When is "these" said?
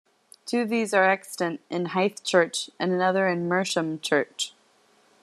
0.69-0.95